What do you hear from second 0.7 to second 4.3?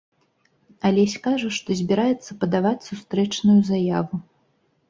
Алесь кажа, што збіраецца падаваць сустрэчную заяву.